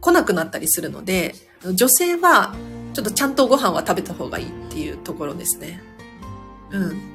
[0.01, 1.35] 来なくなったりするので、
[1.75, 2.55] 女性は
[2.93, 5.83] ちょっとちゃんとご飯は食べた方がいいっていうところですね。
[6.71, 7.15] うん。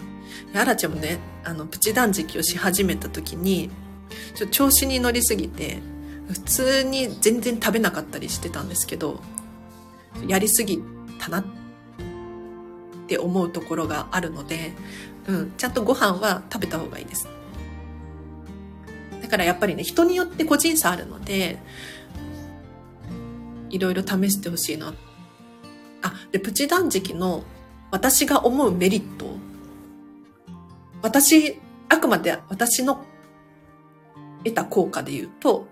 [0.54, 3.70] あらちゃんもね、あの、プチ断食をし始めた時に、
[4.36, 5.80] ちょっと調子に乗りすぎて、
[6.28, 9.22] 普通に全然食べなかったりしてたんですけど、
[10.28, 10.82] やりすぎ
[11.20, 11.46] たなっ
[13.08, 14.74] て思うところがあるので、
[15.28, 17.28] うん、ちゃんとご飯は食べた方がいいです。
[19.30, 21.60] だからやっぱりね、人によって個人差あるので、
[23.70, 24.92] いろいろ試してほしいな。
[26.02, 27.44] あ、で、プチ断食の
[27.92, 29.28] 私が思うメリット。
[31.04, 31.60] 私、
[31.90, 33.06] あくまで私の
[34.44, 35.68] 得た効果で言うと、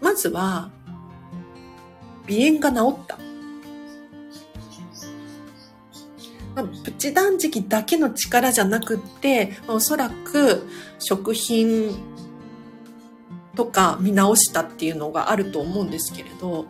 [0.00, 0.70] まずは、
[2.28, 3.18] 鼻炎が治った。
[6.84, 10.68] プチ断食だけの力じゃなくって、おそらく
[11.00, 12.09] 食品
[13.54, 16.66] とか見直したっていうのがあると思うんですけれど、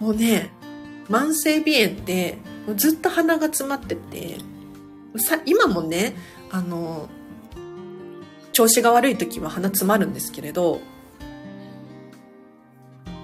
[0.00, 0.50] もうね、
[1.08, 2.38] 慢性鼻炎って
[2.76, 4.38] ずっと鼻が詰まってて、
[5.16, 6.14] さ今もね、
[6.50, 7.08] あの、
[8.52, 10.80] 調子が悪い時は鼻詰まるんですけれど、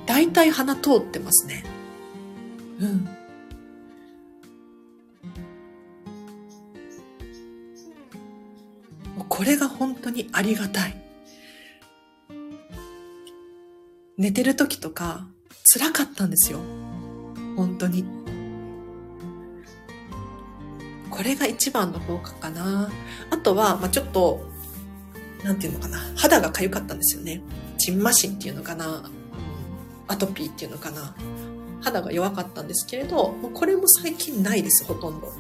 [0.07, 1.64] 大体鼻通ってますね。
[2.80, 3.09] うん。
[9.28, 11.01] これが本当にありがたい。
[14.18, 15.26] 寝てる時とか
[15.74, 16.58] 辛かったんですよ。
[17.56, 18.04] 本当に。
[21.10, 22.90] これが一番の効果かな。
[23.30, 24.48] あとは、まあ、ちょっと、
[25.44, 25.98] なんていうのかな。
[26.16, 27.42] 肌が痒かったんですよね。
[27.78, 29.10] チンマシンっていうのかな。
[30.08, 31.14] アトピーっていうのかな。
[31.80, 35.32] 肌が弱かったんですけれど、もうこれも最近ないです、ほとんど。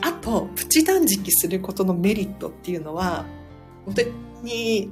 [0.00, 3.24] あと、プチ断食することのメリットっていうのは、
[3.84, 4.02] 本当
[4.42, 4.90] に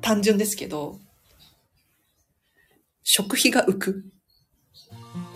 [0.00, 0.98] 単純ですけど、
[3.02, 4.04] 食費が浮く。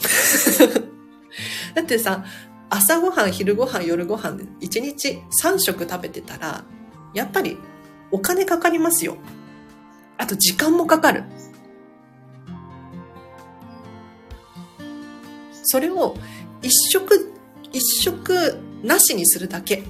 [1.74, 2.24] だってさ、
[2.70, 6.64] 朝ごはん、昼ごはん、夜ごはんで1日3食食べてたら、
[7.14, 7.58] やっぱり
[8.10, 9.16] お金かかりますよ。
[10.18, 11.24] あと時間もかかる。
[15.64, 16.16] それを
[16.62, 17.32] 一食、
[17.72, 19.82] 一食なしにするだけ。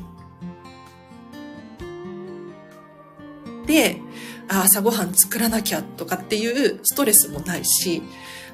[3.77, 4.01] で、
[4.49, 8.03] 朝ごはん作らなきゃとかっていうストレスもないし、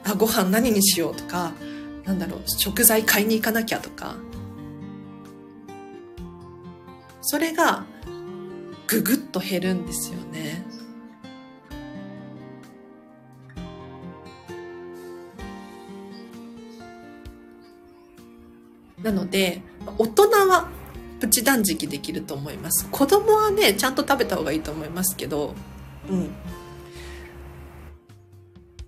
[0.04, 1.52] あ、ご飯何にしようとか、
[2.04, 4.16] なんだろう、食材買いに行かなきゃとか。
[7.20, 7.86] それが、
[8.88, 10.64] ぐぐっと減るんですよね。
[19.00, 19.62] なので、
[19.98, 20.68] 大人は
[21.22, 22.88] プチ断食できると思います。
[22.90, 25.54] 子供はねちゃんと食べた方がいいと思いますけど。
[26.10, 26.30] うん。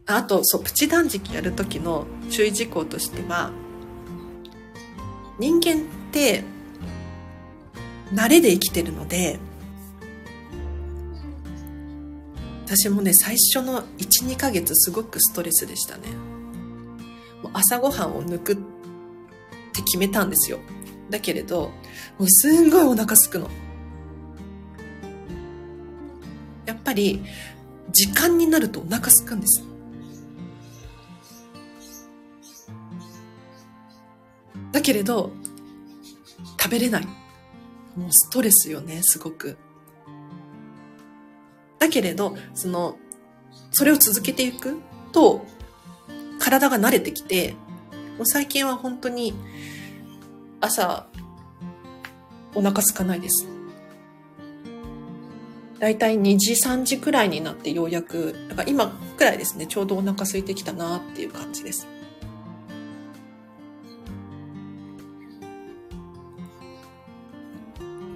[0.06, 3.52] あとそうプチ断食やる時の注意事項としては
[5.38, 6.42] 人間って
[8.12, 9.38] 慣れで生きてるので
[12.66, 16.08] 私もね最初の12ヶ月すごくストレスでしたね。
[17.44, 20.58] もう朝ごはんを抜くって決めたんですよ
[21.10, 21.70] だけれど
[22.18, 23.48] もうすんごいお腹すくの。
[26.66, 27.22] やっぱり
[27.92, 29.64] 時間になるとお腹すくんです。
[34.72, 35.30] だけれど
[36.60, 37.06] 食べれない。
[37.96, 39.56] もうストレスよねすごく。
[41.78, 42.96] だけれど、その、
[43.72, 44.80] それを続けていく
[45.12, 45.44] と、
[46.38, 47.54] 体が慣れてきて、
[48.16, 49.34] もう最近は本当に
[50.64, 51.06] 朝、
[52.54, 53.46] お腹空かないです。
[55.78, 58.88] だいたい2時、3時くらいになってようやく、だか今
[59.18, 61.86] くらいですね、ちょうどお腹空いてきたなっていう感じです。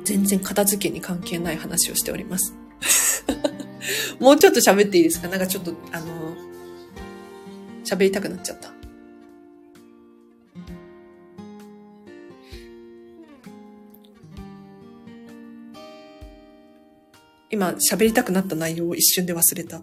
[0.05, 2.55] 全然片付けに関係ない話をしております。
[4.18, 5.28] もうちょっと喋っていいですか？
[5.28, 6.34] なんかちょっと、あの、
[7.84, 8.78] 喋りたくなっちゃった。
[17.51, 19.78] 今、喋りたくなった内容を一瞬で忘れた。
[19.80, 19.82] っ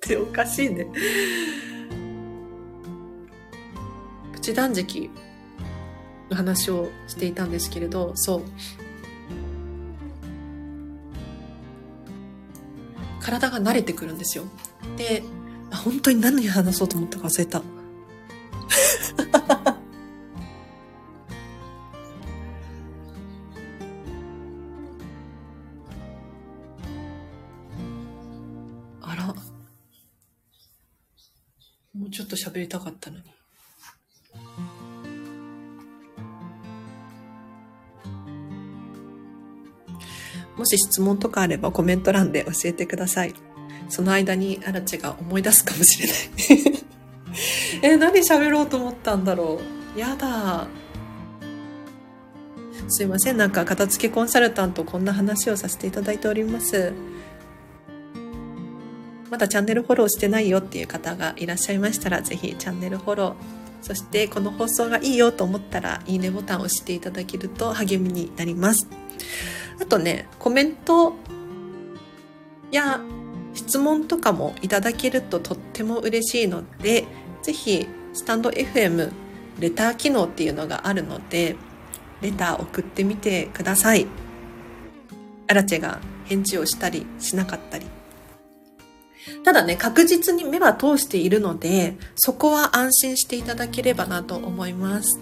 [0.00, 0.86] ておかしいね。
[4.32, 5.10] プチ断食
[6.30, 8.42] の話をしていたんですけれど、そう。
[13.20, 14.44] 体が慣れてくるんですよ。
[14.96, 15.22] で、
[15.70, 17.62] 本当に何を話そうと思ったか忘れた。
[32.10, 33.24] うちょっと喋りたかったのに。
[40.56, 43.34] もし質問とかあればコメント欄で教えてください。
[43.88, 46.84] その間にアラチが思い出すかもしれない
[47.94, 49.60] え、何喋ろうと思ったんだろ
[49.96, 49.98] う。
[49.98, 50.66] やだ。
[52.88, 53.36] すいません。
[53.36, 56.92] なんか片付けコンサルタントこんな話をさせていただいております。
[59.30, 63.34] まだチャンネルフォローしてないよっていう方がいらっしゃいましたら、ぜひチャンネルフォロー。
[63.80, 68.88] そしてこの放送がいいよと思ったら、いいねボタンを押していただけると励みになります。
[69.80, 71.14] あとね、コメント
[72.72, 73.00] や
[73.54, 77.06] 質問とかもいただけるととっても嬉しいので、
[77.42, 79.12] ぜひ、スタンド FM
[79.60, 81.56] レター機能っていうのがあるので、
[82.20, 84.06] レター送ってみてください。
[85.46, 87.86] アラチェが返事をしたりしなかったり。
[89.44, 95.20] ただね、確実に目は通しているので、そこは安心していただければなと思います。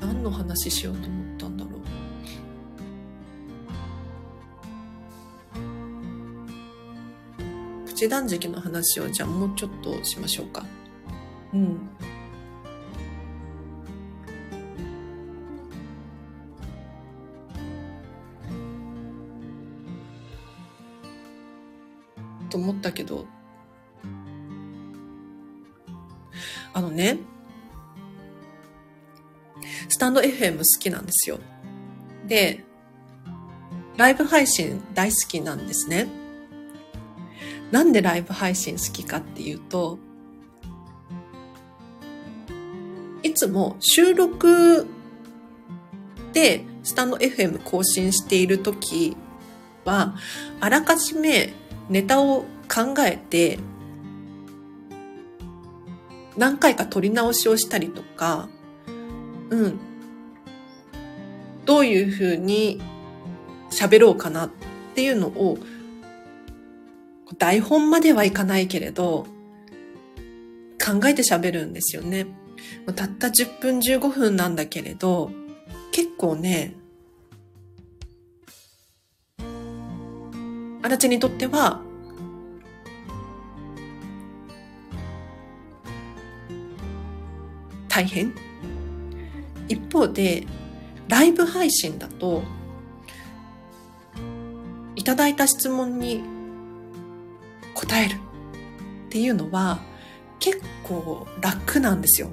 [0.00, 1.74] 何の話しようと思ったんだろう。
[7.86, 10.64] プチ断食の話をじゃあもうちょっとしましょうか。
[11.52, 11.78] うん。
[22.48, 23.26] と思ったけど
[26.72, 27.18] あのね
[29.88, 31.38] スタンド FM 好きなんですよ。
[32.26, 32.64] で、
[33.96, 36.06] ライブ配信大好きなんですね。
[37.70, 39.98] なんでライブ配信好きかっていうと、
[43.22, 44.86] いつも収録
[46.32, 49.16] でスタンド FM 更新している時
[49.84, 50.14] は、
[50.60, 51.52] あらかじめ
[51.88, 53.58] ネタを考えて、
[56.36, 58.48] 何回か撮り直しをしたりとか、
[59.50, 59.78] うん、
[61.64, 62.80] どういうふうに
[63.70, 64.50] 喋ろうかなっ
[64.94, 65.58] ていうのを、
[67.38, 69.26] 台本まではいかないけれど、
[70.84, 72.26] 考えて喋るんですよね。
[72.94, 75.30] たった10分15分なんだけれど、
[75.92, 76.74] 結構ね、
[80.88, 81.82] あらちにとっては、
[87.90, 88.32] 大変
[89.68, 90.46] 一方で、
[91.08, 92.42] ライブ配信だと、
[94.96, 96.22] いただいた質問に
[97.74, 98.14] 答える。
[98.14, 99.80] っていうのは
[100.38, 102.30] 結構楽なんですよ。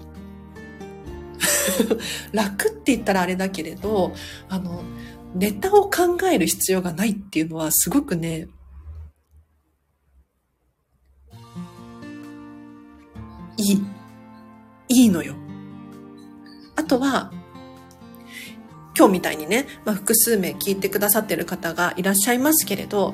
[2.32, 4.14] 楽って言ったらあれだけれど、
[4.48, 4.82] あの、
[5.36, 8.48] ネタを考える必要がないっていうのはすごくね、
[13.58, 13.86] いい。
[14.88, 15.36] いいのよ。
[16.78, 17.34] あとは、
[18.98, 23.14] 今日みたいにね、まあ、複数名聞いてくださってる方がいらっしゃいますけれど、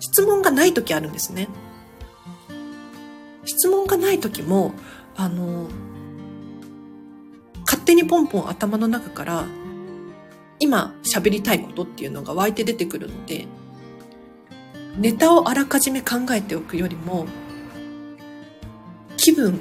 [0.00, 1.48] 質問がない時あるんですね。
[3.44, 4.72] 質問がない時も、
[5.14, 5.68] あの、
[7.66, 9.44] 勝手にポンポン頭の中から
[10.60, 13.46] 今喋りたいことっていうのが湧いて出てくるので、
[14.98, 17.26] ネタをあらかじめ考えておくよりも、
[19.16, 19.60] 気分、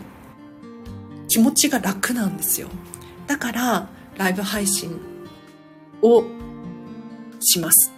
[1.27, 2.69] 気持ちが楽なんですよ。
[3.27, 4.99] だから、ライブ配信
[6.01, 6.23] を
[7.39, 7.91] します。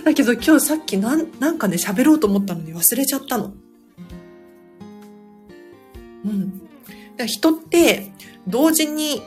[0.05, 3.55] だけど今日さっきなん、なんかね、喋ろうと思ったのに忘れちゃったの。
[6.25, 6.63] うん。
[7.27, 8.13] 人って
[8.47, 9.23] 同時に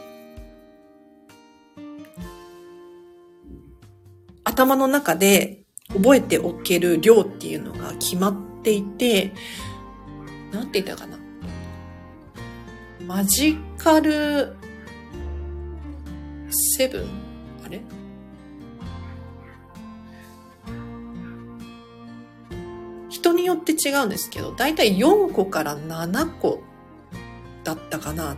[4.57, 5.61] 頭の中で
[5.93, 9.31] 覚えておける量っていうのが決まっていて、
[10.51, 11.19] なんて言ったかな。
[13.05, 14.57] マジカル
[16.49, 17.07] セブン？
[17.65, 17.81] あれ？
[23.09, 26.63] 人によって違うんですけど、だいたい4個から7個
[27.63, 28.37] だったかなっ。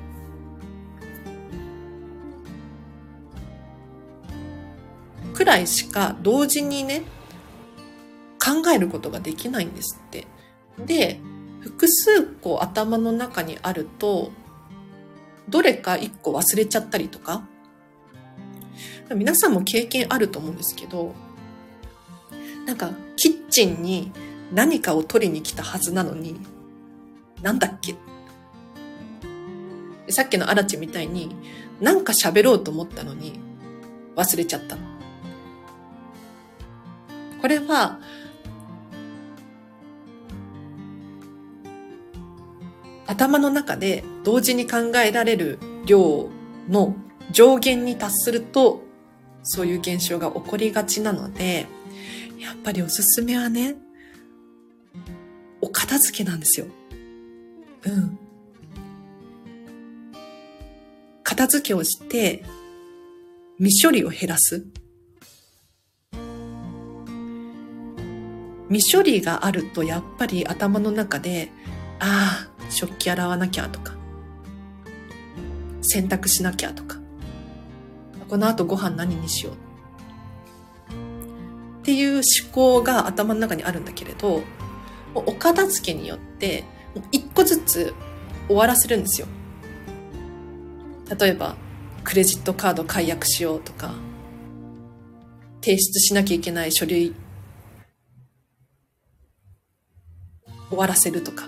[5.40, 7.04] くらいしか同時にね、
[8.44, 10.28] 考えることができないんですって。
[10.86, 11.22] で、
[11.62, 14.32] 複数個頭の中にあると、
[15.48, 17.48] どれか1個忘れちゃったりとか、
[19.16, 21.16] 皆さんも経験あると思うんですけど、
[22.66, 24.12] なんかキッチンに
[24.54, 26.36] 何かを取りに来たはずなのに、
[27.42, 27.96] なんだっけ？
[30.10, 31.34] さっきのアラチみたいに、
[31.80, 33.40] なんか喋ろうと思ったのに、
[34.18, 34.76] 忘れちゃった。
[37.42, 38.00] これは、
[43.08, 46.30] 頭の中で同時に考えられる量
[46.70, 46.96] の
[47.32, 48.84] 上限に達すると、
[49.44, 51.66] そういう現象が起こりがちなので、
[52.38, 53.76] やっぱりおすすめはね、
[55.62, 56.68] お片付けなんですよ。
[57.86, 58.20] うん。
[61.24, 62.44] 片付けをして、
[63.58, 64.66] 未処理を減らす。
[68.70, 71.52] 未処理があるとやっぱり頭の中で、
[72.00, 73.96] ああ、食器洗わなきゃとか、
[75.82, 76.98] 洗濯しなきゃとか、
[78.30, 79.56] この後ご飯何にしよう
[81.82, 84.44] っていう思考が頭の中にあるんだけれど、
[85.16, 86.64] お片付けによって
[87.12, 87.96] 一個ずつ
[88.48, 89.28] 終わらせるんですよ。
[91.20, 91.56] 例えば、
[92.04, 93.94] クレジットカード解約しようとか、
[95.62, 97.16] 提出しなきゃいけない書類
[100.70, 101.48] 終わらせるとか。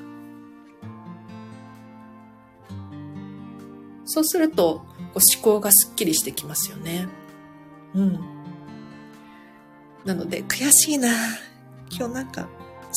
[4.05, 7.07] そうすると、思考がスッキリしてきますよね。
[7.93, 8.19] うん。
[10.05, 11.09] なので、悔しいな
[11.89, 12.47] 今日なんか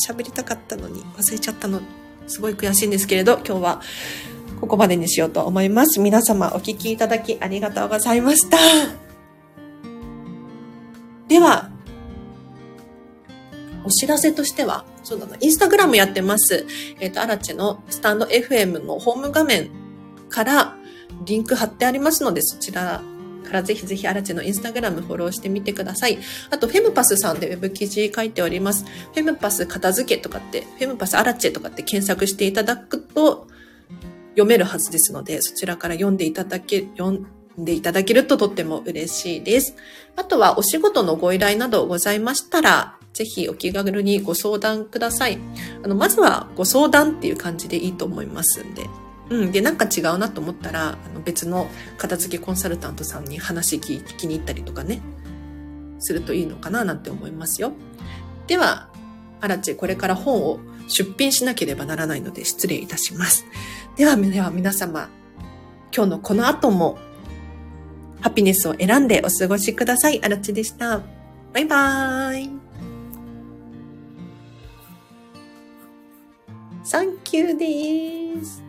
[0.07, 1.81] 喋りたかったのに忘れちゃったの、
[2.27, 3.81] すごい悔しいんですけれど、今日は
[4.59, 5.99] ここまでにしようと思います。
[5.99, 8.57] 皆様お聞きいただきありがとうございました。
[11.27, 11.69] では、
[13.83, 16.65] お知らせとしては、そうだな、インスタグラムやってます。
[16.99, 19.69] えっ、ー、と、アラチェのスタンド FM のホーム画面
[20.29, 20.75] から
[21.25, 23.01] リンク貼ってありますので、そちら
[23.45, 26.17] からぜひぜひアラチェのインスタグラムフォローしてみてください。
[26.49, 28.83] あと、フェムパスさんでウェブ記事書いております。
[28.83, 33.47] フェムパス片付けとかって、フェムパスアラチェとかって検索していただくと
[34.31, 37.27] 読めるはずですので、そちらから読んでいただけ、読ん
[37.57, 39.75] でいただけるととっても嬉しいです。
[40.15, 45.39] あとはお仕事のご依頼などございましたら、ぜひお気軽にご相談ください。
[45.81, 48.89] あの、まずはご相談っていう感じでいいと思いますんで。
[49.29, 49.51] うん。
[49.53, 55.01] で、なんか違うなと思ったら、あの別の片付けコンサルタントさんに話聞きに行ったりとかね、
[55.99, 57.71] するといいのかななんて思いますよ。
[58.47, 58.89] では、
[59.39, 60.59] アラチェこれから本を
[60.89, 63.45] 出品しなければならないので失礼いたします。
[63.95, 65.09] では、では皆様、
[65.95, 66.97] 今日のこの後も
[68.19, 70.21] ハピネスを選んでお過ごしください。
[70.21, 71.01] アラチェでした。
[71.53, 72.74] バイバーイ。
[76.85, 78.64] サンキューです。